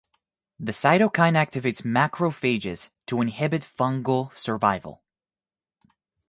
[0.59, 5.03] The cytokine activates macrophages to inhibit fungal survival.